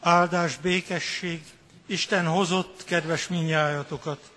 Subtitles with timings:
[0.00, 1.40] Áldás, békesség,
[1.86, 4.30] Isten hozott, kedves minnyájatokat.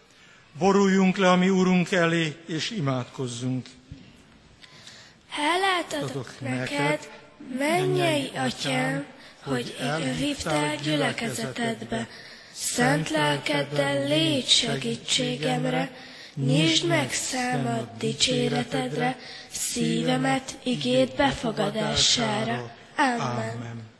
[0.57, 3.65] Boruljunk le a mi Urunk elé, és imádkozzunk.
[5.29, 7.09] Hálát adok neked,
[7.57, 9.05] mennyei atyám,
[9.43, 12.07] hogy elhívtál gyülekezetedbe.
[12.51, 15.91] Szent lelkeddel légy segítségemre,
[16.35, 19.17] nyisd meg számad dicséretedre,
[19.51, 22.71] szívemet igét befogadására.
[22.97, 23.19] Amen.
[23.19, 23.92] Amen.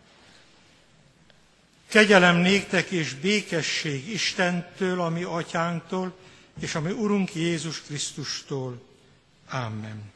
[1.94, 6.14] Kegyelem néktek és békesség Istentől, ami atyánktól,
[6.60, 8.82] és ami Urunk Jézus Krisztustól.
[9.50, 10.12] Amen.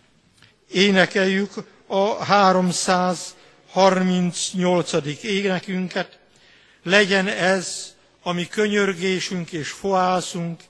[0.72, 1.52] Énekeljük
[1.88, 5.24] a 338.
[5.24, 6.20] énekünket.
[6.84, 10.62] Legyen ez, ami könyörgésünk és foászunk,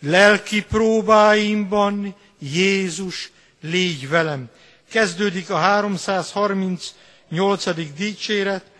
[0.00, 3.30] lelki próbáimban Jézus,
[3.60, 4.48] légy velem.
[4.90, 7.94] Kezdődik a 338.
[7.96, 8.76] dicséret,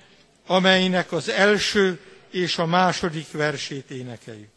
[0.48, 4.48] amelynek az első és a második versét énekeljük.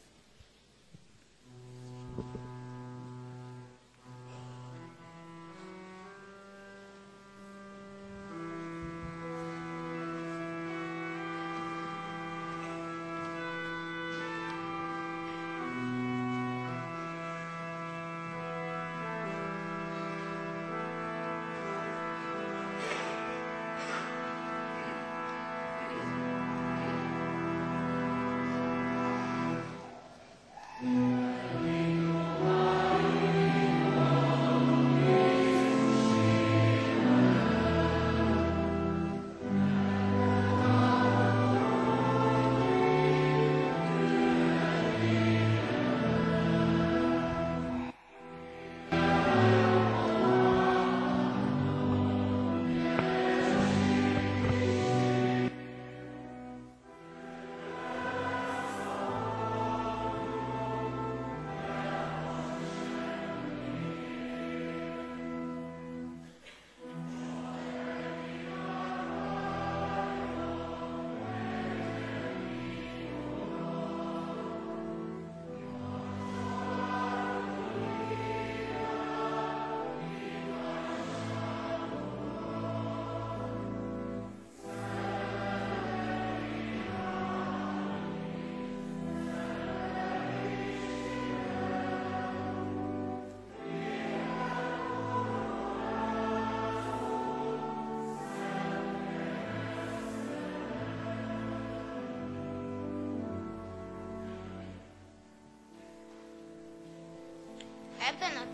[108.11, 108.45] Ebben a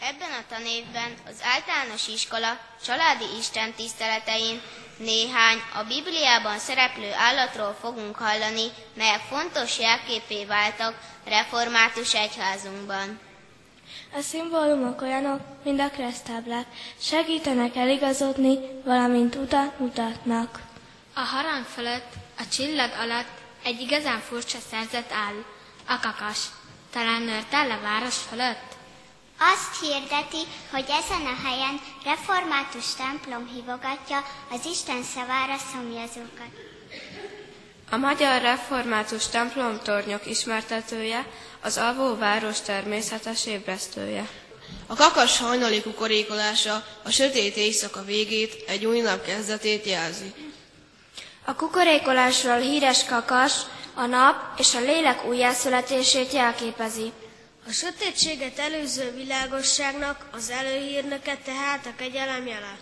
[0.00, 4.60] Ebben a tanévben az általános iskola családi Isten tiszteletein
[4.96, 13.20] néhány a Bibliában szereplő állatról fogunk hallani, melyek fontos jelképé váltak református egyházunkban.
[14.16, 16.66] A szimbólumok olyanok, mint a keresztáblák,
[17.00, 20.60] segítenek eligazodni, valamint utat mutatnak.
[21.14, 25.44] A harang fölött, a csillag alatt egy igazán furcsa szerzet áll,
[25.86, 26.38] a kakas.
[26.92, 28.74] Talán nőtt el a város fölött?
[29.38, 36.52] Azt hirdeti, hogy ezen a helyen református templom hívogatja az Isten szavára szomjazókat.
[37.90, 41.26] A Magyar Református templom tornyok ismertetője,
[41.60, 44.28] az alvó város természetes ébresztője.
[44.86, 50.32] A kakas hajnali kukorékolása a sötét éjszaka végét, egy új nap kezdetét jelzi.
[51.44, 53.52] A kukorékolásról híres kakas
[53.94, 57.12] a nap és a lélek újjászületését jelképezi.
[57.68, 62.76] A sötétséget előző világosságnak az előhírnöke tehát a kegyelem jele.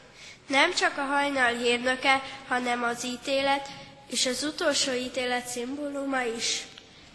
[0.47, 3.69] Nem csak a hajnal hírnöke, hanem az ítélet
[4.15, 6.63] és az utolsó ítélet szimbóluma is.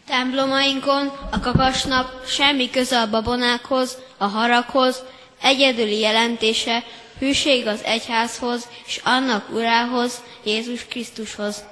[0.07, 5.03] Templomainkon a kakasnak semmi köze a babonákhoz, a haraghoz,
[5.41, 6.83] egyedüli jelentése
[7.19, 10.13] hűség az egyházhoz és annak urához,
[10.43, 11.63] Jézus Krisztushoz.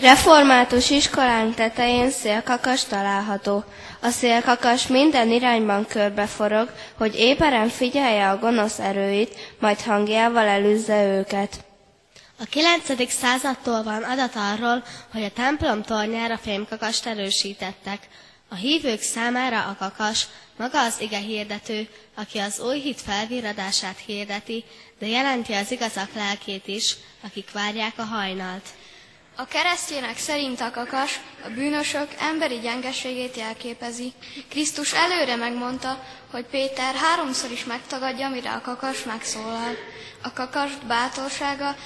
[0.00, 3.64] Református iskolánk tetején szélkakas található.
[4.02, 11.68] A szélkakas minden irányban körbeforog, hogy éperen figyelje a gonosz erőit, majd hangjával elűzze őket.
[12.42, 13.10] A 9.
[13.12, 18.08] századtól van adat arról, hogy a templom tornyára fémkakast erősítettek.
[18.48, 20.26] A hívők számára a kakas
[20.56, 24.64] maga az ige hirdető, aki az új hit felviradását hirdeti,
[24.98, 28.68] de jelenti az igazak lelkét is, akik várják a hajnalt.
[29.36, 34.12] A keresztjének szerint a kakas a bűnösök emberi gyengeségét jelképezi.
[34.48, 39.74] Krisztus előre megmondta, hogy Péter háromszor is megtagadja, mire a kakas megszólal.
[40.22, 41.76] A kakas bátorsága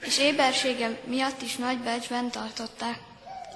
[0.00, 2.98] és ébersége miatt is nagy becsben tartották.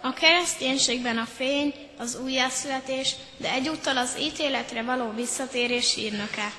[0.02, 6.52] A kereszténységben a fény, az újjászületés, de egyúttal az ítéletre való visszatérés írnak-e.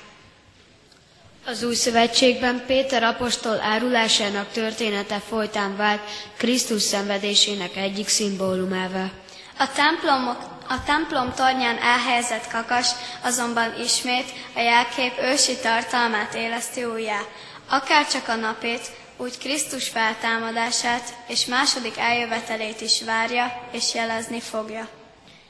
[1.46, 6.00] Az új szövetségben Péter apostol árulásának története folytán vált
[6.36, 9.10] Krisztus szenvedésének egyik szimbólumává.
[9.58, 10.38] A templomok,
[10.68, 12.88] a templom tornyán elhelyezett kakas
[13.22, 17.20] azonban ismét a jelkép ősi tartalmát éleszti újjá,
[17.68, 24.88] akárcsak a napét, úgy Krisztus feltámadását és második eljövetelét is várja és jelezni fogja.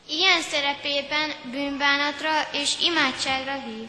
[0.08, 3.88] Ilyen szerepében bűnbánatra és imádságra hív.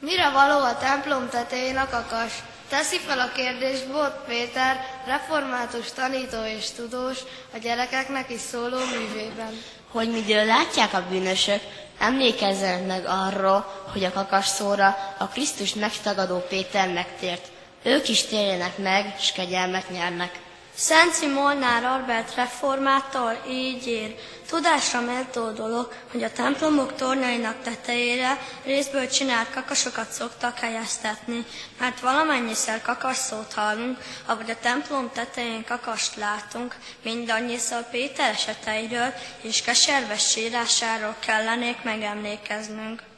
[0.00, 2.32] Mire való a templom tetején a kakas?
[2.68, 7.18] Teszi fel a kérdést volt Péter, református tanító és tudós,
[7.54, 9.62] a gyerekeknek is szóló művében.
[9.90, 11.60] Hogy midől látják a bűnösök,
[11.98, 17.46] emlékezzenek meg arról, hogy a kakas szóra a Krisztus megtagadó Péter megtért.
[17.82, 20.38] Ők is térjenek meg, s kegyelmet nyernek.
[20.74, 24.14] Szent Simolnár Albert reformátor így ír.
[24.48, 31.44] Tudásra méltó dolog, hogy a templomok tornyainak tetejére részből csinált kakasokat szoktak helyeztetni,
[31.78, 39.62] mert valamennyiszer kakas szót hallunk, avagy a templom tetején kakast látunk, mindannyiszor Péter eseteiről és
[39.62, 43.09] keserves sírásáról kellenék megemlékeznünk.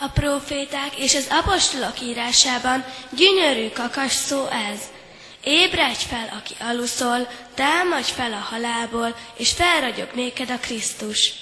[0.00, 2.84] A proféták és az apostolok írásában
[3.16, 4.78] gyönyörű kakas szó ez–
[5.44, 11.32] Ébredj fel, aki aluszol, támadj fel a halálból, és felragyog néked a Krisztus.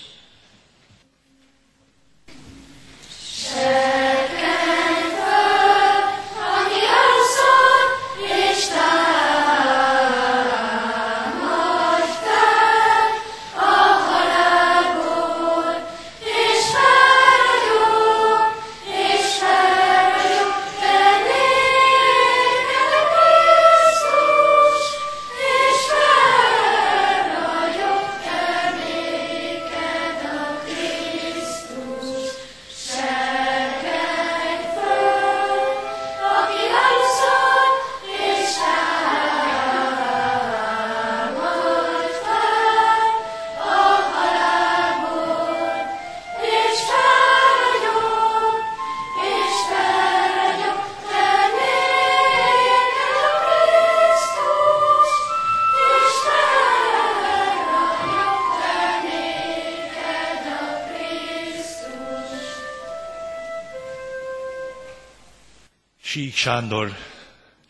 [66.19, 66.97] Sík Sándor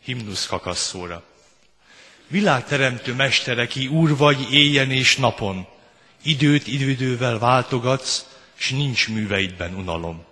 [0.03, 1.23] himnusz kakasszóra.
[2.27, 5.67] Világteremtő mestere, ki úr vagy éjjen és napon,
[6.23, 8.25] időt idődővel váltogatsz,
[8.55, 10.25] s nincs műveidben unalom.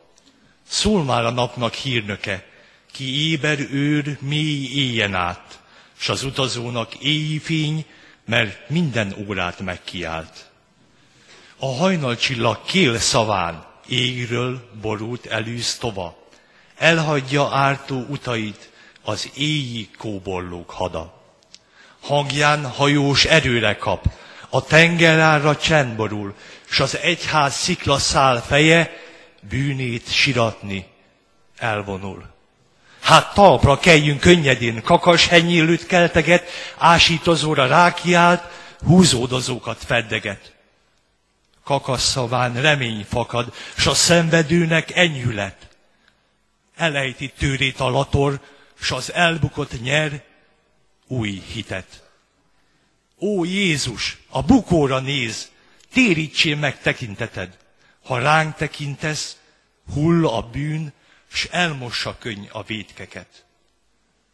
[0.67, 2.45] Szól már a napnak hírnöke,
[2.91, 5.59] ki éber őr mély éjjen át,
[5.97, 7.85] s az utazónak éjjé fény,
[8.25, 10.49] mert minden órát megkiált.
[11.57, 16.26] A hajnalcsillag kél szaván égről borult elűz tova,
[16.77, 18.69] elhagyja ártó utait
[19.03, 21.21] az éjjé kóborlók hada.
[22.01, 24.05] Hangján hajós erőre kap,
[24.49, 26.33] a tengerárra csendborul,
[26.69, 28.97] s az egyház sziklaszál feje
[29.49, 30.87] bűnét siratni
[31.57, 32.35] elvonul.
[33.01, 38.43] Hát talpra keljünk könnyedén, kakas henyélőt kelteget, ásítozóra rákiált,
[38.85, 40.53] húzódozókat feddeget.
[41.63, 45.67] Kakas szaván remény fakad, s a szenvedőnek enyhület
[46.77, 48.41] elejti tőrét a lator,
[48.79, 50.23] s az elbukott nyer
[51.07, 52.09] új hitet.
[53.19, 55.51] Ó Jézus, a bukóra néz,
[55.93, 57.57] térítsél meg tekinteted.
[58.03, 59.37] Ha ránk tekintesz,
[59.93, 60.93] hull a bűn,
[61.33, 63.45] s elmossa könny a vétkeket.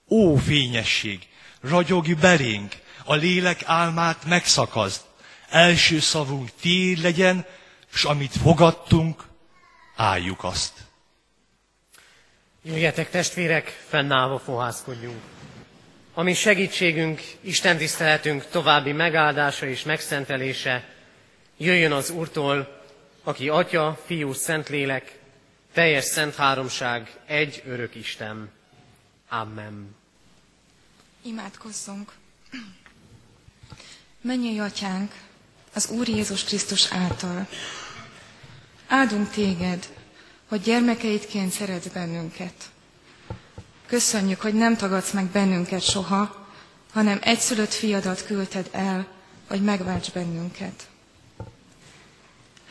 [0.09, 1.27] Ó fényesség,
[1.61, 5.01] ragyogj belénk, a lélek álmát megszakazd.
[5.49, 7.45] Első szavunk tiéd legyen,
[7.93, 9.23] s amit fogadtunk,
[9.95, 10.73] álljuk azt.
[12.65, 15.21] Jöjjetek testvérek, fennállva fohászkodjunk.
[16.13, 20.89] Ami segítségünk, Isten tiszteletünk további megáldása és megszentelése
[21.57, 22.81] jöjjön az Úrtól,
[23.23, 25.19] aki Atya, Fiú, Szentlélek,
[25.73, 28.49] teljes szent háromság, egy örök Isten.
[29.29, 29.95] Amen.
[31.21, 32.11] Imádkozzunk.
[34.21, 35.11] Mennyi atyánk,
[35.73, 37.47] az Úr Jézus Krisztus által.
[38.87, 39.92] Áldunk téged,
[40.53, 42.53] hogy gyermekeidként szeretsz bennünket.
[43.87, 46.47] Köszönjük, hogy nem tagadsz meg bennünket soha,
[46.91, 49.07] hanem egyszülött fiadat küldted el,
[49.47, 50.87] hogy megválts bennünket.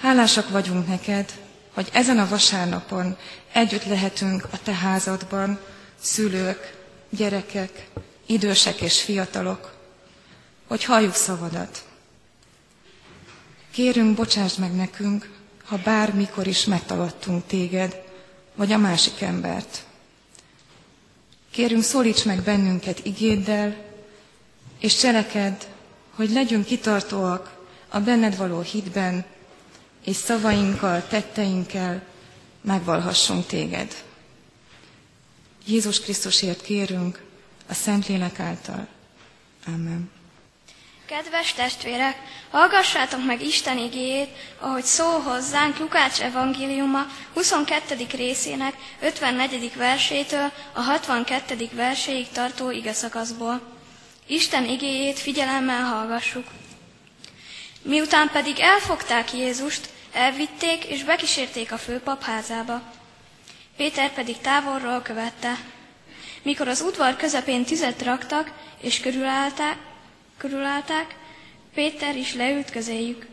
[0.01, 1.33] Hálásak vagyunk neked,
[1.75, 3.17] hogy ezen a vasárnapon
[3.53, 5.59] együtt lehetünk a te házadban,
[6.01, 6.77] szülők,
[7.11, 7.89] gyerekek,
[8.27, 9.75] idősek és fiatalok,
[10.67, 11.85] hogy halljuk szavadat.
[13.71, 15.32] Kérünk, bocsásd meg nekünk,
[15.65, 18.03] ha bármikor is megtagadtunk téged,
[18.55, 19.85] vagy a másik embert.
[21.51, 23.77] Kérünk, szólíts meg bennünket igéddel,
[24.79, 25.69] és cseleked,
[26.15, 29.25] hogy legyünk kitartóak a benned való hitben,
[30.05, 32.03] és szavainkkal, tetteinkkel
[32.61, 34.05] megvalhassunk téged.
[35.67, 37.23] Jézus Krisztusért kérünk,
[37.69, 38.87] a Szentlélek által.
[39.67, 40.11] Amen.
[41.13, 42.17] Kedves testvérek,
[42.51, 44.29] hallgassátok meg Isten igéjét,
[44.61, 48.07] ahogy szól hozzánk Lukács evangéliuma 22.
[48.17, 49.77] részének 54.
[49.77, 51.69] versétől a 62.
[51.73, 53.61] verséig tartó igazakaszból.
[54.27, 56.47] Isten igéjét figyelemmel hallgassuk.
[57.83, 62.83] Miután pedig elfogták Jézust, elvitték és bekísérték a főpap házába.
[63.77, 65.59] Péter pedig távolról követte.
[66.43, 68.51] Mikor az udvar közepén tüzet raktak
[68.81, 69.77] és körülállták,
[70.43, 71.15] körülállták
[71.75, 73.27] Péter is leült közéjük.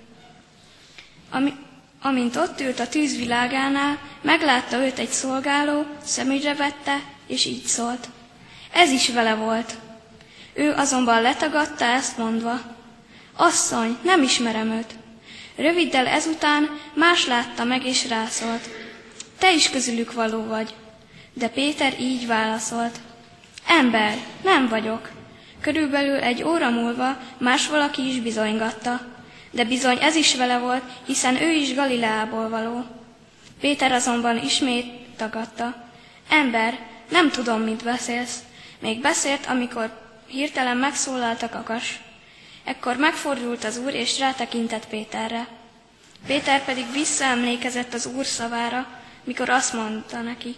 [1.29, 1.53] Ami,
[2.01, 8.09] amint ott ült a tűzvilágánál, meglátta őt egy szolgáló, szemügyre vette, és így szólt.
[8.71, 9.73] Ez is vele volt.
[10.53, 12.59] Ő azonban letagadta ezt mondva.
[13.35, 14.93] Asszony, nem ismerem őt.
[15.55, 18.69] Röviddel ezután más látta meg és rászólt.
[19.37, 20.73] Te is közülük való vagy.
[21.33, 22.99] De Péter így válaszolt.
[23.67, 25.18] Ember, nem vagyok.
[25.61, 29.01] Körülbelül egy óra múlva más valaki is bizonygatta,
[29.51, 32.85] de bizony ez is vele volt, hiszen ő is Galileából való.
[33.59, 34.85] Péter azonban ismét
[35.15, 35.75] tagadta.
[36.29, 38.39] Ember, nem tudom, mit beszélsz.
[38.79, 41.99] Még beszélt, amikor hirtelen megszólalt a kakas.
[42.63, 45.47] Ekkor megfordult az úr, és rátekintett Péterre.
[46.27, 48.87] Péter pedig visszaemlékezett az úr szavára,
[49.23, 50.55] mikor azt mondta neki.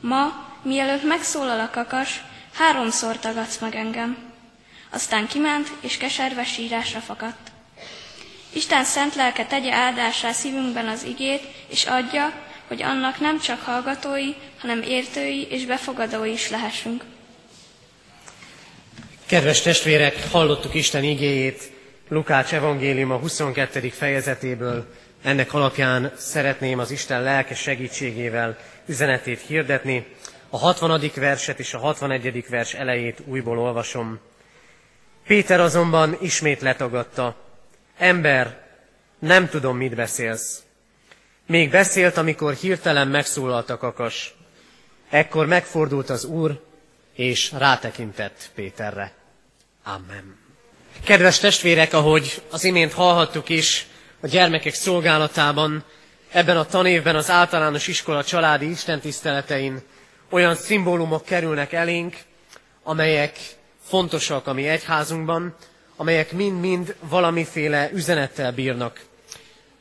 [0.00, 2.22] Ma, mielőtt megszólal a kakas,
[2.52, 4.16] háromszor tagadsz meg engem.
[4.90, 7.50] Aztán kiment, és keserves sírásra fakadt.
[8.52, 12.32] Isten szent lelke tegye áldásra szívünkben az igét, és adja,
[12.68, 17.04] hogy annak nem csak hallgatói, hanem értői és befogadói is lehessünk.
[19.26, 21.72] Kedves testvérek, hallottuk Isten igéjét
[22.08, 23.88] Lukács evangéliuma 22.
[23.88, 24.94] fejezetéből.
[25.22, 30.06] Ennek alapján szeretném az Isten lelke segítségével üzenetét hirdetni.
[30.54, 31.10] A 60.
[31.14, 32.44] verset és a 61.
[32.48, 34.18] vers elejét újból olvasom.
[35.26, 37.36] Péter azonban ismét letagadta.
[37.98, 38.66] Ember,
[39.18, 40.62] nem tudom, mit beszélsz.
[41.46, 44.34] Még beszélt, amikor hirtelen megszólalt a kakas.
[45.10, 46.64] Ekkor megfordult az úr,
[47.14, 49.12] és rátekintett Péterre.
[49.84, 50.38] Amen.
[51.04, 53.86] Kedves testvérek, ahogy az imént hallhattuk is,
[54.20, 55.84] a gyermekek szolgálatában,
[56.32, 59.82] ebben a tanévben az általános iskola családi istentiszteletein
[60.32, 62.16] olyan szimbólumok kerülnek elénk,
[62.82, 63.38] amelyek
[63.82, 65.54] fontosak a mi egyházunkban,
[65.96, 69.04] amelyek mind-mind valamiféle üzenettel bírnak.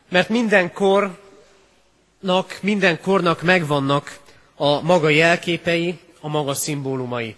[0.10, 4.20] Mert minden kornak, minden kornak megvannak
[4.56, 7.36] a maga jelképei, a maga szimbólumai.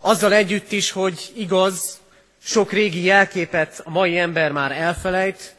[0.00, 2.00] Azzal együtt is, hogy igaz,
[2.42, 5.54] sok régi jelképet a mai ember már elfelejt,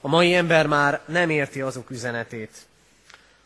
[0.00, 2.50] a mai ember már nem érti azok üzenetét.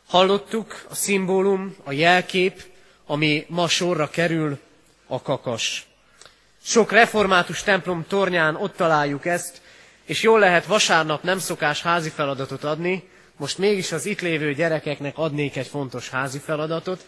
[0.08, 2.62] Hallottuk, a szimbólum, a jelkép,
[3.06, 4.58] ami ma sorra kerül,
[5.06, 5.86] a kakas.
[6.62, 9.60] Sok református templom tornyán ott találjuk ezt,
[10.04, 15.18] és jól lehet vasárnap nem szokás házi feladatot adni, most mégis az itt lévő gyerekeknek
[15.18, 17.04] adnék egy fontos házi feladatot.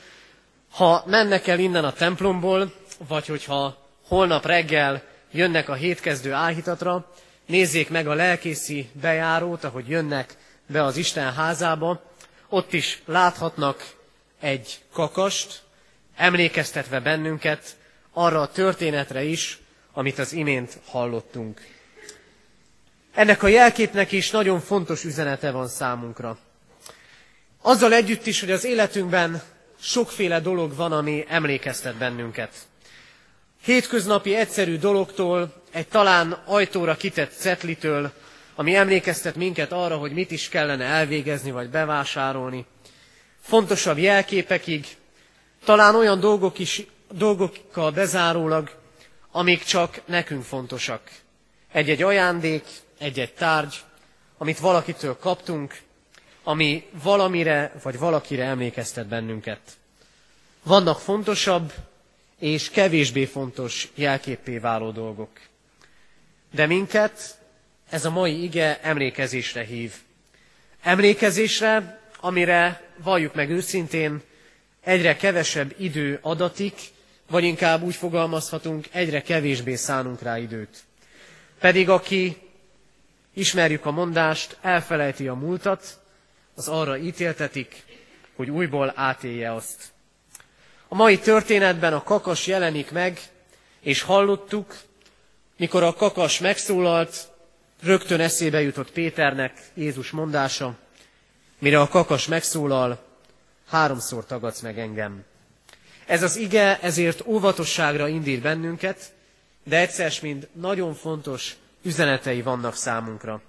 [0.70, 2.72] Ha mennek el innen a templomból,
[3.08, 7.12] vagy hogyha holnap reggel jönnek a hétkezdő áhítatra,
[7.46, 10.36] nézzék meg a lelkészi bejárót, ahogy jönnek
[10.66, 12.02] be az Isten házába,
[12.48, 13.94] ott is láthatnak
[14.40, 15.62] egy kakast,
[16.16, 17.76] emlékeztetve bennünket
[18.12, 19.58] arra a történetre is,
[19.92, 21.60] amit az imént hallottunk.
[23.14, 26.38] Ennek a jelképnek is nagyon fontos üzenete van számunkra.
[27.62, 29.42] Azzal együtt is, hogy az életünkben
[29.80, 32.52] sokféle dolog van, ami emlékeztet bennünket.
[33.62, 38.12] Hétköznapi egyszerű dologtól, egy talán ajtóra kitett cetlitől,
[38.58, 42.66] ami emlékeztet minket arra, hogy mit is kellene elvégezni vagy bevásárolni,
[43.40, 44.86] fontosabb jelképekig,
[45.64, 48.70] talán olyan dolgok is, dolgokkal bezárólag,
[49.30, 51.10] amik csak nekünk fontosak.
[51.72, 52.64] Egy-egy ajándék,
[52.98, 53.74] egy-egy tárgy,
[54.38, 55.78] amit valakitől kaptunk,
[56.42, 59.60] ami valamire vagy valakire emlékeztet bennünket.
[60.62, 61.72] Vannak fontosabb,
[62.38, 65.30] és kevésbé fontos jelképpé váló dolgok.
[66.50, 67.38] De minket
[67.90, 69.92] ez a mai ige emlékezésre hív.
[70.82, 74.22] Emlékezésre, amire valljuk meg őszintén,
[74.80, 76.80] egyre kevesebb idő adatik,
[77.30, 80.76] vagy inkább úgy fogalmazhatunk, egyre kevésbé szánunk rá időt.
[81.58, 82.36] Pedig aki,
[83.34, 86.00] ismerjük a mondást, elfelejti a múltat,
[86.54, 87.82] az arra ítéltetik,
[88.36, 89.92] hogy újból átélje azt.
[90.88, 93.20] A mai történetben a kakas jelenik meg,
[93.80, 94.76] és hallottuk,
[95.56, 97.28] mikor a kakas megszólalt,
[97.82, 100.76] rögtön eszébe jutott Péternek Jézus mondása,
[101.58, 103.04] mire a kakas megszólal,
[103.68, 105.24] háromszor tagadsz meg engem.
[106.06, 109.12] Ez az ige ezért óvatosságra indít bennünket,
[109.64, 113.40] de egyszer mind nagyon fontos üzenetei vannak számunkra.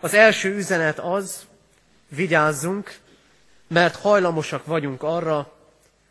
[0.00, 1.46] Az első üzenet az,
[2.08, 2.98] vigyázzunk,
[3.68, 5.52] mert hajlamosak vagyunk arra,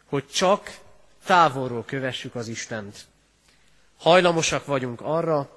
[0.05, 0.77] hogy csak
[1.25, 3.05] távolról kövessük az Istent.
[3.97, 5.54] Hajlamosak vagyunk arra,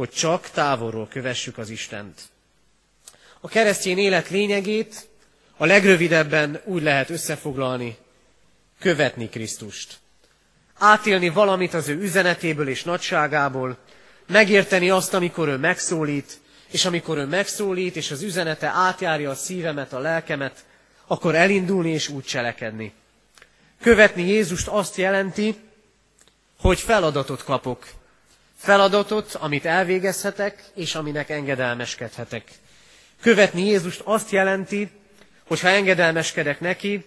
[0.00, 2.20] hogy csak távolról kövessük az Istent.
[3.40, 5.08] A keresztény élet lényegét
[5.56, 7.96] a legrövidebben úgy lehet összefoglalni,
[8.78, 9.98] követni Krisztust.
[10.78, 13.78] Átélni valamit az ő üzenetéből és nagyságából,
[14.26, 16.40] megérteni azt, amikor ő megszólít,
[16.70, 20.64] és amikor ő megszólít, és az üzenete átjárja a szívemet, a lelkemet,
[21.06, 22.92] akkor elindulni és úgy cselekedni.
[23.80, 25.54] Követni Jézust azt jelenti,
[26.58, 27.98] hogy feladatot kapok.
[28.60, 32.50] Feladatot, amit elvégezhetek, és aminek engedelmeskedhetek.
[33.20, 34.90] Követni Jézust azt jelenti,
[35.46, 37.04] hogy ha engedelmeskedek neki,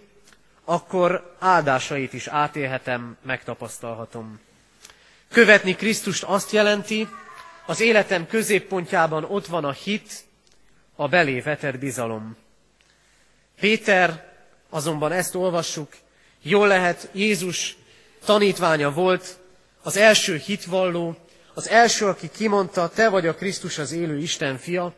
[0.64, 4.40] akkor áldásait is átélhetem, megtapasztalhatom.
[5.32, 7.08] Követni Krisztust azt jelenti,
[7.66, 10.24] az életem középpontjában ott van a hit,
[10.96, 12.38] a belé vetett bizalom.
[13.60, 14.34] Péter,
[14.70, 15.94] azonban ezt olvassuk,
[16.42, 17.78] jól lehet Jézus
[18.26, 19.38] tanítványa volt,
[19.82, 21.18] az első hitvalló,
[21.54, 24.94] az első, aki kimondta, te vagy a Krisztus az élő Isten fia,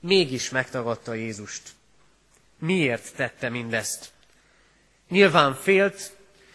[0.00, 1.62] mégis megtagadta Jézust.
[2.58, 4.10] Miért tette mindezt?
[5.08, 6.12] Nyilván félt,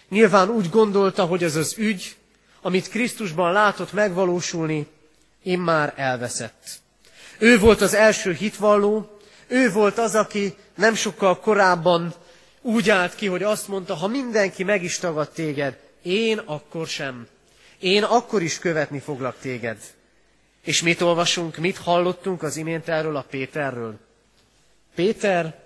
[0.09, 2.15] nyilván úgy gondolta, hogy az az ügy,
[2.61, 4.87] amit Krisztusban látott megvalósulni,
[5.43, 6.79] immár elveszett.
[7.37, 12.13] Ő volt az első hitvalló, ő volt az, aki nem sokkal korábban
[12.61, 17.27] úgy állt ki, hogy azt mondta, ha mindenki meg is tagad téged, én akkor sem.
[17.79, 19.77] Én akkor is követni foglak téged.
[20.63, 23.99] És mit olvasunk, mit hallottunk az imént erről a Péterről?
[24.95, 25.59] Péter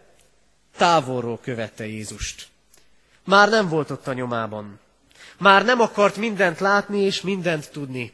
[0.77, 2.47] távolról követte Jézust.
[3.23, 4.79] Már nem volt ott a nyomában.
[5.37, 8.13] Már nem akart mindent látni és mindent tudni.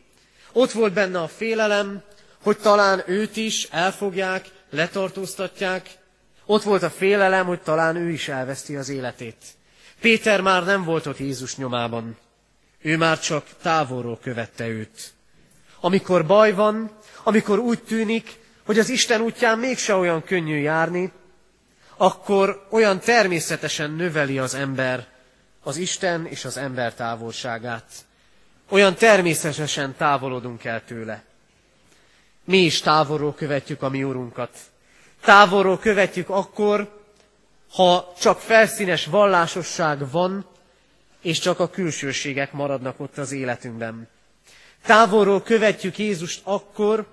[0.51, 2.03] Ott volt benne a félelem,
[2.43, 5.97] hogy talán őt is elfogják, letartóztatják.
[6.45, 9.45] Ott volt a félelem, hogy talán ő is elveszti az életét.
[10.01, 12.17] Péter már nem volt ott Jézus nyomában.
[12.87, 15.13] Ő már csak távolról követte őt.
[15.79, 16.91] Amikor baj van,
[17.23, 21.11] amikor úgy tűnik, hogy az Isten útján mégse olyan könnyű járni,
[21.97, 25.07] akkor olyan természetesen növeli az ember
[25.63, 27.85] az Isten és az ember távolságát.
[28.69, 31.23] Olyan természetesen távolodunk el tőle.
[32.43, 34.57] Mi is távolról követjük a mi Urunkat.
[35.21, 37.01] Távolról követjük akkor,
[37.71, 40.45] ha csak felszínes vallásosság van,
[41.21, 44.07] és csak a külsőségek maradnak ott az életünkben.
[44.85, 47.05] Távolról követjük Jézust akkor,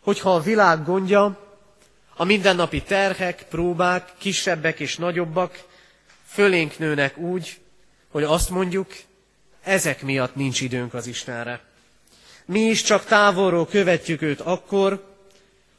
[0.00, 1.38] hogyha a világ gondja,
[2.16, 5.64] a mindennapi terhek, próbák, kisebbek és nagyobbak
[6.26, 7.60] fölénk nőnek úgy,
[8.10, 8.92] hogy azt mondjuk,
[9.62, 11.60] ezek miatt nincs időnk az Istenre.
[12.44, 15.12] Mi is csak távolról követjük őt akkor,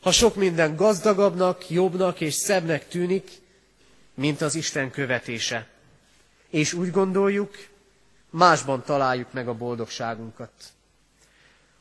[0.01, 3.31] ha sok minden gazdagabbnak, jobbnak és szebbnek tűnik,
[4.13, 5.67] mint az Isten követése.
[6.55, 7.55] És úgy gondoljuk,
[8.29, 10.51] másban találjuk meg a boldogságunkat.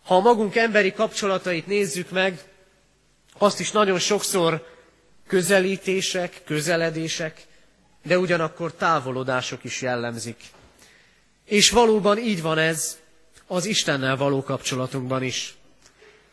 [0.04, 2.42] Ha a magunk emberi kapcsolatait nézzük meg,
[3.38, 4.66] azt is nagyon sokszor
[5.26, 7.46] közelítések, közeledések,
[8.02, 10.40] de ugyanakkor távolodások is jellemzik.
[11.44, 12.98] És valóban így van ez
[13.46, 15.56] az Istennel való kapcsolatunkban is.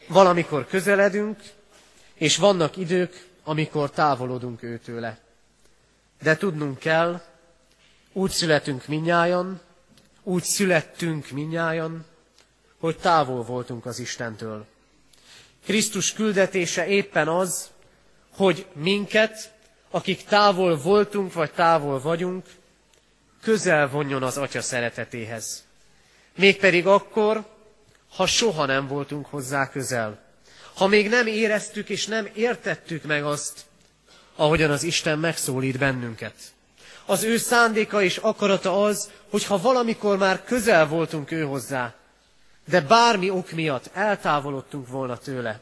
[0.08, 1.40] Valamikor közeledünk,
[2.14, 5.20] és vannak idők, amikor távolodunk őtőle.
[6.22, 7.22] De tudnunk kell,
[8.14, 9.62] úgy születünk minnyájan,
[10.24, 12.06] úgy születtünk minnyájan,
[12.80, 14.66] hogy távol voltunk az Istentől.
[15.66, 17.70] Krisztus küldetése éppen az,
[18.34, 19.54] hogy minket,
[19.90, 22.46] akik távol voltunk vagy távol vagyunk,
[23.42, 25.64] közel vonjon az Atya szeretetéhez.
[26.36, 27.46] Mégpedig akkor,
[28.10, 30.20] ha soha nem voltunk hozzá közel.
[30.74, 33.66] Ha még nem éreztük és nem értettük meg azt,
[34.36, 36.36] ahogyan az Isten megszólít bennünket.
[37.06, 41.94] Az ő szándéka és akarata az, hogy ha valamikor már közel voltunk ő hozzá,
[42.70, 45.62] de bármi ok miatt eltávolodtunk volna tőle,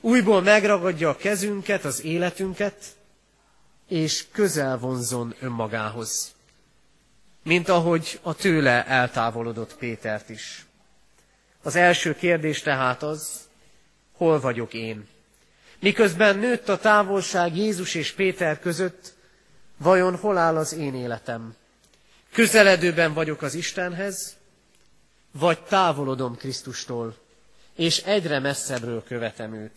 [0.00, 2.74] újból megragadja a kezünket, az életünket,
[3.88, 6.34] és közel vonzon önmagához,
[7.42, 10.66] mint ahogy a tőle eltávolodott Pétert is.
[11.62, 13.48] Az első kérdés tehát az,
[14.16, 15.08] hol vagyok én?
[15.80, 19.14] Miközben nőtt a távolság Jézus és Péter között,
[19.78, 21.54] vajon hol áll az én életem?
[22.32, 24.36] Közeledőben vagyok az Istenhez,
[25.32, 27.16] vagy távolodom Krisztustól,
[27.74, 29.76] és egyre messzebbről követem őt.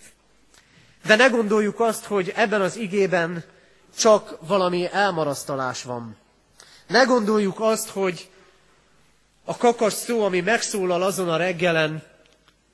[1.06, 3.44] De ne gondoljuk azt, hogy ebben az igében
[3.98, 6.18] csak valami elmarasztalás van.
[6.88, 8.30] Ne gondoljuk azt, hogy
[9.44, 12.04] a kakas szó, ami megszólal azon a reggelen,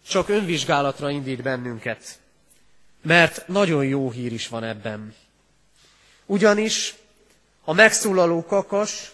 [0.07, 2.19] csak önvizsgálatra indít bennünket.
[3.01, 5.15] Mert nagyon jó hír is van ebben.
[6.25, 6.95] Ugyanis
[7.65, 9.11] a megszólaló kakas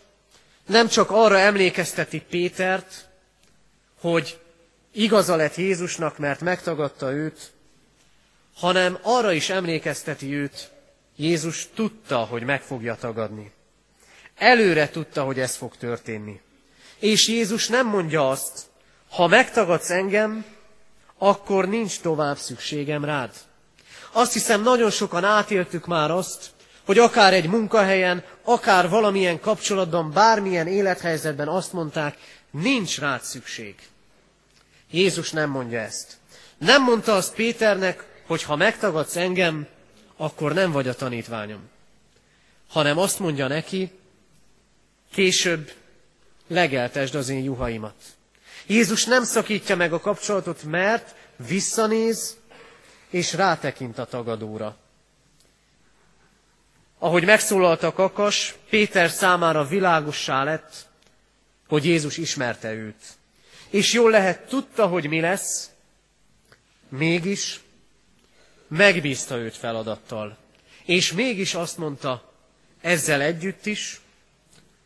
[0.65, 3.09] nem csak arra emlékezteti Pétert,
[3.99, 4.39] hogy
[4.91, 7.51] igaza lett Jézusnak, mert megtagadta őt,
[8.55, 10.71] hanem arra is emlékezteti őt,
[11.15, 13.51] Jézus tudta, hogy meg fogja tagadni.
[14.35, 16.41] Előre tudta, hogy ez fog történni.
[16.99, 18.65] És Jézus nem mondja azt,
[19.09, 20.45] ha megtagadsz engem,
[21.17, 23.31] akkor nincs tovább szükségem rád.
[24.11, 26.49] Azt hiszem, nagyon sokan átéltük már azt,
[26.91, 32.17] hogy akár egy munkahelyen, akár valamilyen kapcsolatban, bármilyen élethelyzetben azt mondták,
[32.49, 33.75] nincs rád szükség.
[34.89, 36.17] Jézus nem mondja ezt.
[36.57, 39.67] Nem mondta azt Péternek, hogy ha megtagadsz engem,
[40.17, 41.69] akkor nem vagy a tanítványom.
[42.69, 43.91] Hanem azt mondja neki,
[45.13, 45.71] később
[46.47, 47.95] legeltesd az én juhaimat.
[48.67, 51.15] Jézus nem szakítja meg a kapcsolatot, mert
[51.47, 52.37] visszanéz
[53.09, 54.77] és rátekint a tagadóra.
[57.03, 60.87] Ahogy megszólalt a kakas, Péter számára világossá lett,
[61.67, 63.03] hogy Jézus ismerte őt.
[63.69, 65.69] És jól lehet, tudta, hogy mi lesz,
[66.89, 67.59] mégis
[68.67, 70.37] megbízta őt feladattal.
[70.85, 72.33] És mégis azt mondta,
[72.81, 74.01] ezzel együtt is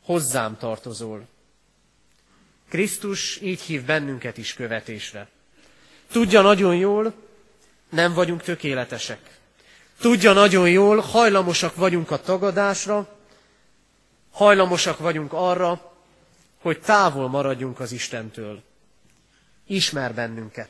[0.03, 1.27] hozzám tartozol.
[2.69, 5.27] Krisztus így hív bennünket is követésre.
[6.11, 7.13] Tudja nagyon jól,
[7.89, 9.35] nem vagyunk tökéletesek.
[9.99, 13.07] Tudja nagyon jól, hajlamosak vagyunk a tagadásra,
[14.31, 15.93] hajlamosak vagyunk arra,
[16.61, 18.61] hogy távol maradjunk az Istentől.
[19.67, 20.69] Ismer bennünket,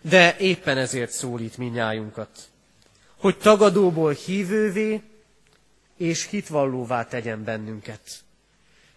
[0.00, 2.28] de éppen ezért szólít minnyájunkat,
[3.16, 5.02] hogy tagadóból hívővé
[5.96, 8.00] és hitvallóvá tegyen bennünket.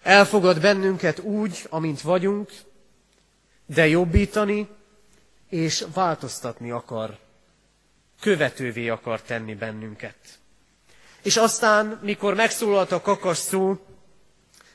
[0.02, 2.52] Elfogad bennünket úgy, amint vagyunk,
[3.65, 4.67] de jobbítani
[5.50, 7.17] és változtatni akar.
[8.24, 10.16] Követővé akar tenni bennünket.
[11.22, 13.86] És aztán, mikor megszólalt a kakas szó,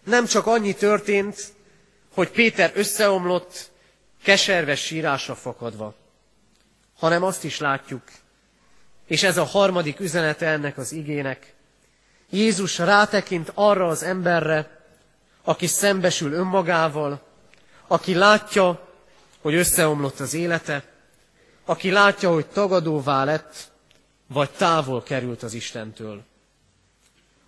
[0.04, 1.52] nem csak annyi történt,
[2.14, 3.70] hogy Péter összeomlott,
[4.22, 5.94] keserves sírásra fakadva,
[6.98, 8.02] hanem azt is látjuk,
[9.06, 11.54] és ez a harmadik üzenete ennek az igének,
[12.30, 14.80] Jézus rátekint arra az emberre,
[15.42, 17.22] aki szembesül önmagával,
[17.86, 18.88] aki látja,
[19.40, 20.82] hogy összeomlott az élete,
[21.68, 23.70] aki látja, hogy tagadóvá lett,
[24.26, 26.22] vagy távol került az Istentől.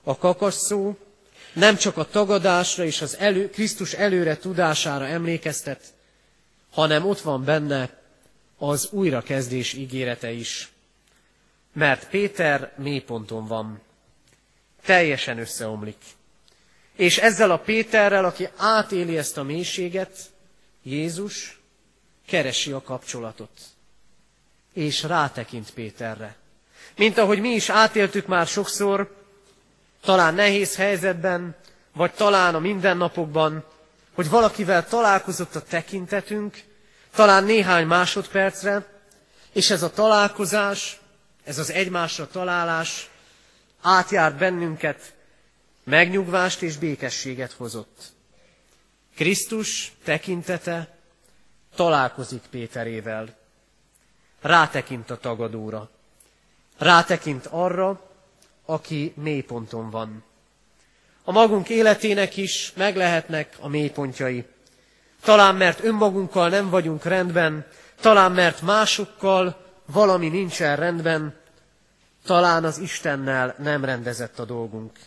[0.02, 0.98] A kakas szó
[1.52, 5.94] nem csak a tagadásra és az elő, Krisztus előre tudására emlékeztet,
[6.70, 7.98] hanem ott van benne
[8.58, 10.70] az újrakezdés ígérete is.
[11.72, 13.80] Mert Péter mélyponton van,
[14.84, 16.02] teljesen összeomlik.
[16.96, 20.18] És ezzel a Péterrel, aki átéli ezt a mélységet,
[20.82, 21.60] Jézus
[22.26, 23.50] keresi a kapcsolatot.
[24.72, 26.36] És rátekint Péterre.
[26.96, 29.16] Mint ahogy mi is átéltük már sokszor,
[30.00, 31.56] talán nehéz helyzetben,
[31.92, 33.64] vagy talán a mindennapokban,
[34.14, 36.62] hogy valakivel találkozott a tekintetünk,
[37.14, 38.86] talán néhány másodpercre,
[39.52, 41.00] és ez a találkozás,
[41.44, 43.10] ez az egymásra találás
[43.80, 45.14] átjárt bennünket,
[45.84, 48.12] megnyugvást és békességet hozott.
[49.16, 50.96] Krisztus tekintete
[51.74, 53.39] találkozik Péterével,
[54.40, 55.90] rátekint a tagadóra,
[56.78, 58.00] rátekint arra,
[58.64, 60.24] aki mélyponton van.
[61.24, 64.44] A magunk életének is meg lehetnek a mélypontjai.
[65.22, 67.66] Talán mert önmagunkkal nem vagyunk rendben,
[68.00, 71.38] talán mert másokkal valami nincsen rendben,
[72.24, 74.98] talán az Istennel nem rendezett a dolgunk.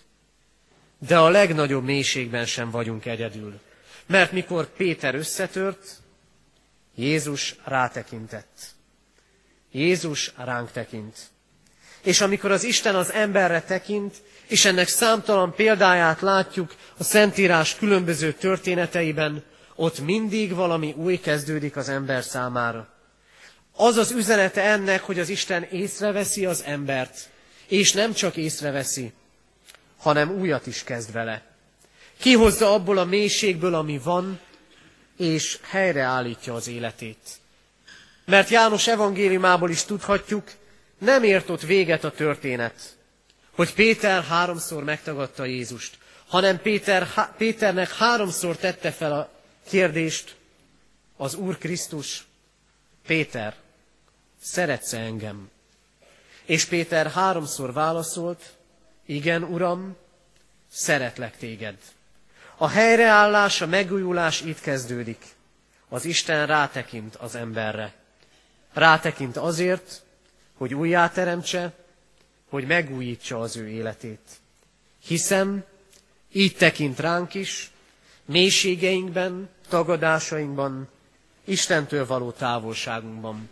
[0.98, 3.60] De a legnagyobb mélységben sem vagyunk egyedül.
[4.06, 6.02] Mert mikor Péter összetört,
[6.96, 8.73] Jézus rátekintett.
[9.74, 11.18] Jézus ránk tekint.
[12.02, 14.16] És amikor az Isten az emberre tekint,
[14.48, 19.44] és ennek számtalan példáját látjuk a Szentírás különböző történeteiben,
[19.76, 22.88] ott mindig valami új kezdődik az ember számára.
[23.76, 27.30] Az az üzenete ennek, hogy az Isten észreveszi az embert,
[27.68, 29.14] és nem csak észreveszi,
[29.98, 31.42] hanem újat is kezd vele.
[32.18, 34.40] Kihozza abból a mélységből, ami van,
[35.18, 37.42] és helyreállítja az életét.
[38.26, 40.52] Mert János evangéliumából is tudhatjuk,
[40.98, 42.98] nem ért ott véget a történet,
[43.56, 49.30] hogy Péter háromszor megtagadta Jézust, hanem Péter, há, Péternek háromszor tette fel a
[49.68, 50.36] kérdést
[51.18, 52.26] az Úr Krisztus,
[53.08, 53.56] Péter,
[54.42, 55.50] szeretsz engem?
[56.46, 58.42] És Péter háromszor válaszolt,
[59.06, 59.96] igen, Uram,
[60.72, 61.78] szeretlek téged.
[62.58, 65.26] A helyreállás, a megújulás itt kezdődik.
[65.90, 67.94] Az Isten rátekint az emberre.
[68.74, 70.02] Rátekint azért,
[70.58, 71.74] hogy újjáteremtse,
[72.50, 74.30] hogy megújítsa az ő életét.
[75.06, 75.64] Hiszem,
[76.32, 77.72] így tekint ránk is,
[78.26, 80.90] mélységeinkben, tagadásainkban,
[81.46, 83.50] Istentől való távolságunkban,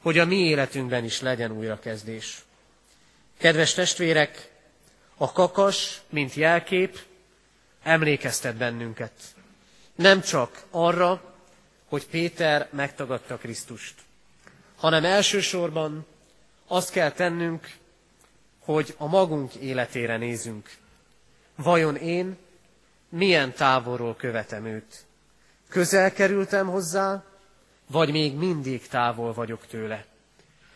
[0.00, 2.44] hogy a mi életünkben is legyen újrakezdés.
[3.38, 4.50] Kedves testvérek,
[5.16, 6.98] a kakas, mint jelkép,
[7.82, 9.12] emlékeztet bennünket.
[9.94, 11.34] Nem csak arra,
[11.88, 13.94] hogy Péter megtagadta Krisztust,
[14.84, 16.06] hanem elsősorban
[16.66, 17.76] azt kell tennünk,
[18.58, 20.70] hogy a magunk életére nézünk.
[21.54, 22.36] Vajon én
[23.08, 25.04] milyen távolról követem őt?
[25.68, 27.24] Közel kerültem hozzá,
[27.86, 30.06] vagy még mindig távol vagyok tőle?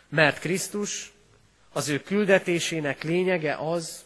[0.09, 1.13] Mert Krisztus
[1.73, 4.05] az ő küldetésének lényege az,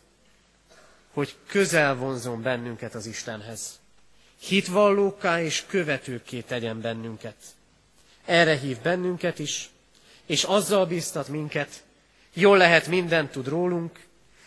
[1.13, 3.81] hogy közel vonzon bennünket az Istenhez.
[4.41, 7.37] Hitvallókká és követőkké tegyen bennünket.
[8.25, 9.71] Erre hív bennünket is,
[10.27, 11.83] és azzal biztat minket,
[12.33, 14.01] jól lehet mindent tud rólunk,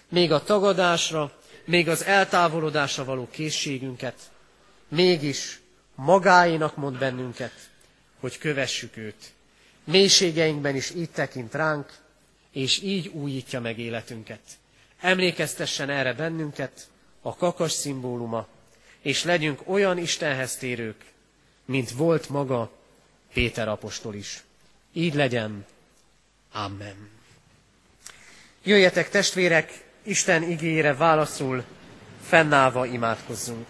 [0.09, 1.31] még a tagadásra,
[1.65, 4.15] még az eltávolodásra való készségünket,
[4.87, 5.59] mégis
[5.95, 7.53] magáénak mond bennünket,
[8.19, 9.33] hogy kövessük őt.
[9.83, 11.93] Mélységeinkben is így tekint ránk,
[12.51, 14.39] és így újítja meg életünket.
[14.99, 16.87] Emlékeztessen erre bennünket
[17.21, 18.47] a kakas szimbóluma,
[19.01, 21.05] és legyünk olyan Istenhez térők,
[21.65, 22.71] mint volt maga
[23.33, 24.43] Péter apostol is.
[24.97, 25.65] Így legyen.
[26.51, 27.09] Amen.
[28.63, 29.71] Jöjjetek testvérek,
[30.03, 31.63] Isten igére válaszul,
[32.21, 33.67] fennállva imádkozzunk.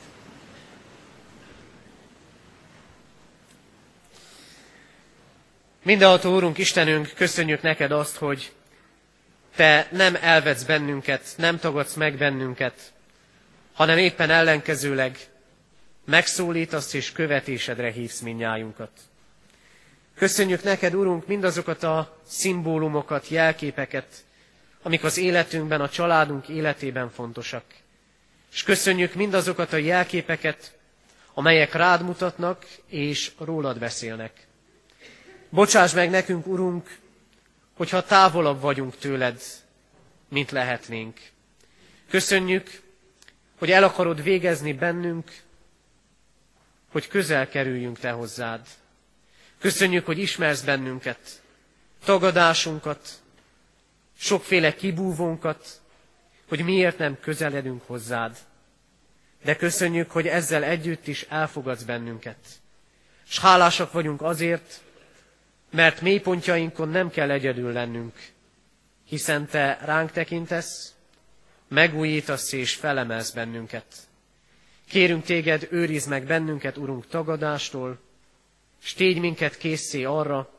[5.83, 8.51] Mindenható Úrunk, Istenünk, köszönjük neked azt, hogy
[9.55, 12.93] te nem elvetsz bennünket, nem tagadsz meg bennünket,
[13.73, 15.17] hanem éppen ellenkezőleg
[16.05, 18.91] megszólítasz és követésedre hívsz minnyájunkat.
[20.15, 24.23] Köszönjük neked, Urunk, mindazokat a szimbólumokat, jelképeket,
[24.82, 27.63] amik az életünkben, a családunk életében fontosak.
[28.51, 30.78] És köszönjük mindazokat a jelképeket,
[31.34, 34.47] amelyek rád mutatnak és rólad beszélnek.
[35.49, 36.97] Bocsáss meg nekünk, Urunk,
[37.73, 39.41] hogyha távolabb vagyunk tőled,
[40.30, 41.19] mint lehetnénk.
[42.10, 42.82] Köszönjük,
[43.58, 45.32] hogy el akarod végezni bennünk,
[46.91, 48.67] hogy közel kerüljünk te hozzád.
[49.65, 51.41] Köszönjük, hogy ismersz bennünket,
[52.04, 53.10] tagadásunkat,
[54.17, 55.82] sokféle kibúvónkat,
[56.47, 58.38] hogy miért nem közeledünk hozzád.
[59.43, 62.38] De köszönjük, hogy ezzel együtt is elfogadsz bennünket.
[63.23, 64.82] S hálásak vagyunk azért,
[65.71, 68.13] mert mélypontjainkon nem kell egyedül lennünk,
[69.06, 70.93] hiszen te ránk tekintesz,
[71.67, 73.86] megújítasz és felemelsz bennünket.
[74.89, 78.04] Kérünk téged, őrizd meg bennünket, Urunk, tagadástól,
[78.86, 80.50] s tégy minket készé arra,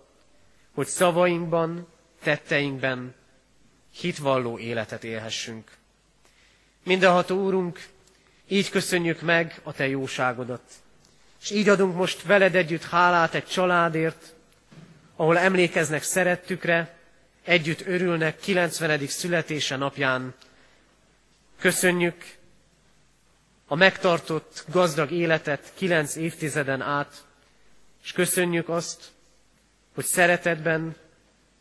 [0.75, 1.87] hogy szavainkban,
[2.23, 3.15] tetteinkben
[3.93, 5.71] hitvalló életet élhessünk.
[6.83, 7.87] Mindenható Úrunk,
[8.49, 10.63] így köszönjük meg a Te jóságodat,
[11.43, 14.35] és így adunk most veled együtt hálát egy családért,
[15.17, 16.97] ahol emlékeznek szerettükre,
[17.45, 19.07] együtt örülnek 90.
[19.07, 20.35] születése napján.
[21.59, 22.25] Köszönjük
[23.67, 27.27] a megtartott gazdag életet kilenc évtizeden át,
[28.07, 29.11] és köszönjük azt,
[29.95, 30.97] hogy szeretetben,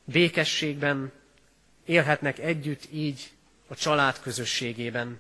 [0.04, 1.12] békességben
[1.86, 3.32] élhetnek együtt így
[3.68, 5.20] a család közösségében.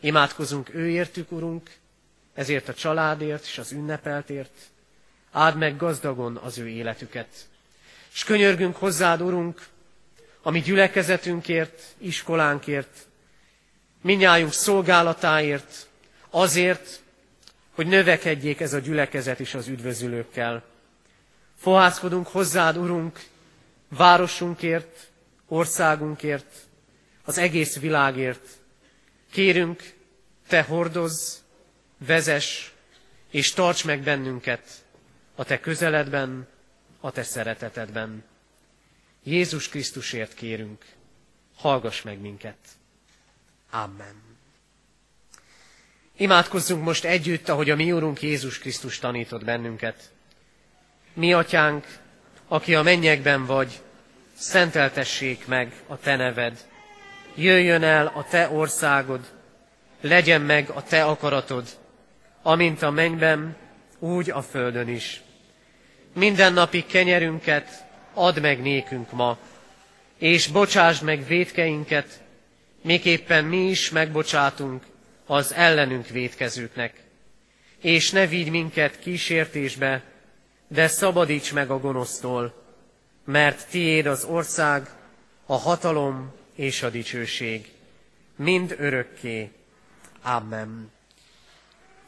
[0.00, 1.70] Imádkozunk őértük, Urunk,
[2.32, 4.70] ezért a családért és az ünnepeltért,
[5.30, 7.28] áld meg gazdagon az ő életüket.
[8.12, 9.66] És könyörgünk hozzád, Urunk,
[10.42, 13.06] a mi gyülekezetünkért, iskolánkért,
[14.00, 15.88] minnyájunk szolgálatáért,
[16.30, 17.02] azért,
[17.74, 20.64] hogy növekedjék ez a gyülekezet is az üdvözülőkkel.
[21.56, 23.20] Fohászkodunk hozzád, Urunk,
[23.88, 25.10] városunkért,
[25.48, 26.52] országunkért,
[27.24, 28.48] az egész világért,
[29.30, 29.94] Kérünk,
[30.46, 31.36] Te hordozz,
[31.98, 32.72] vezes,
[33.30, 34.84] és tarts meg bennünket
[35.34, 36.46] a Te közeledben,
[37.00, 38.24] a Te szeretetedben.
[39.22, 40.84] Jézus Krisztusért kérünk,
[41.56, 42.56] hallgass meg minket.
[43.70, 44.33] Amen.
[46.16, 50.10] Imádkozzunk most együtt, ahogy a mi Úrunk Jézus Krisztus tanított bennünket.
[51.12, 51.86] Mi, Atyánk,
[52.48, 53.80] aki a mennyekben vagy,
[54.34, 56.58] szenteltessék meg a Te neved.
[57.34, 59.20] Jöjjön el a Te országod,
[60.00, 61.68] legyen meg a Te akaratod,
[62.42, 63.56] amint a mennyben,
[63.98, 65.22] úgy a földön is.
[66.12, 69.38] Minden napi kenyerünket add meg nékünk ma,
[70.18, 72.20] és bocsásd meg védkeinket,
[72.82, 74.82] miképpen mi is megbocsátunk
[75.26, 77.02] az ellenünk védkezőknek.
[77.80, 80.02] És ne vigy minket kísértésbe,
[80.68, 82.62] de szabadíts meg a gonosztól,
[83.24, 84.88] mert tiéd az ország,
[85.46, 87.72] a hatalom és a dicsőség,
[88.36, 89.50] mind örökké.
[90.22, 90.92] Amen.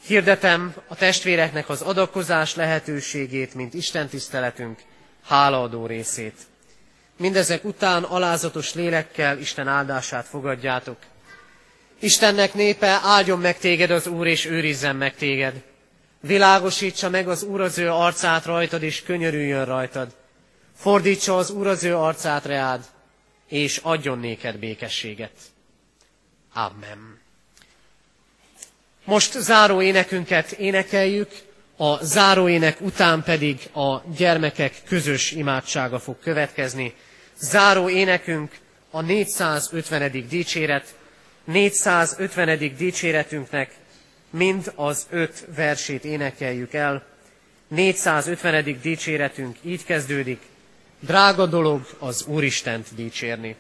[0.07, 4.83] Hirdetem a testvéreknek az adakozás lehetőségét, mint Isten tiszteletünk
[5.25, 6.35] hálaadó részét.
[7.17, 10.97] Mindezek után alázatos lélekkel Isten áldását fogadjátok.
[12.01, 15.63] Istennek népe, áldjon meg téged az Úr, és őrizzen meg téged.
[16.21, 20.15] Világosítsa meg az Úr az ő arcát rajtad, és könyörüljön rajtad.
[20.77, 22.85] Fordítsa az Úr az ő arcát reád,
[23.49, 25.33] és adjon néked békességet.
[26.55, 27.21] Amen.
[29.05, 31.31] Most záró énekünket énekeljük,
[31.77, 36.95] a záróének után pedig a gyermekek közös imádsága fog következni.
[37.39, 38.59] Záró énekünk
[38.91, 40.27] a 450.
[40.29, 40.95] dicséret,
[41.47, 42.77] 450.
[42.77, 43.75] dicséretünknek
[44.31, 47.07] mind az öt versét énekeljük el.
[47.69, 48.79] 450.
[48.83, 50.41] dicséretünk így kezdődik.
[51.01, 53.57] Drága dolog az Úristent dicsérni.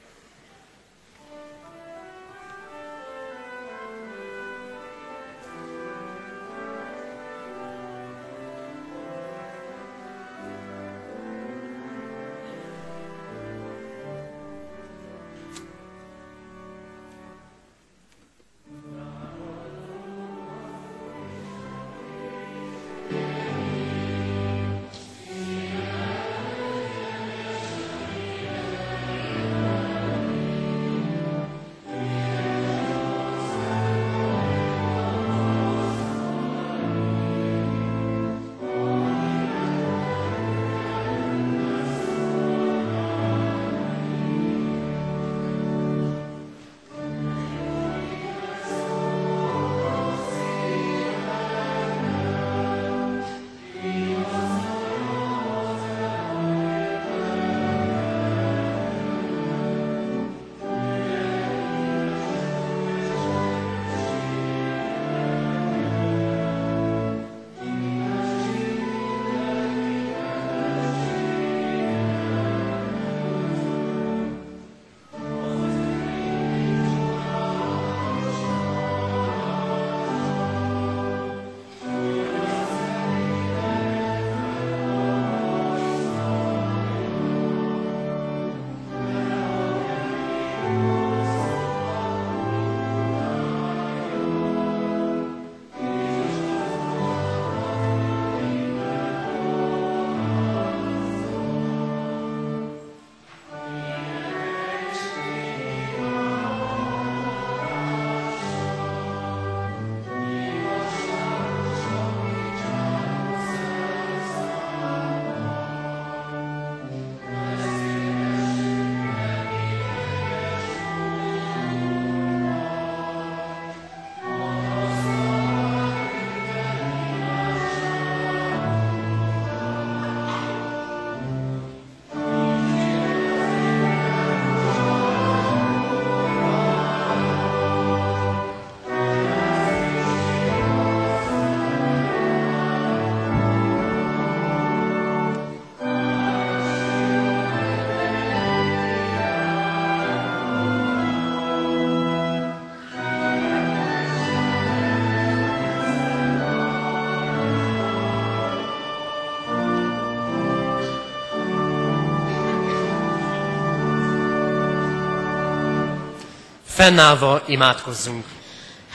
[166.86, 168.24] Fennállva imádkozzunk.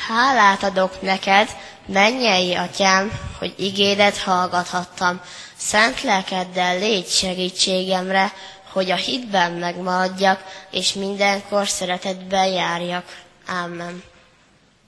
[0.08, 1.50] Hálát adok neked,
[1.86, 5.22] mennyei atyám, hogy igédet hallgathattam.
[5.58, 8.34] Szent lelkeddel légy segítségemre,
[8.72, 13.06] hogy a hitben megmaradjak, és mindenkor szeretetben járjak.
[13.64, 14.04] Amen.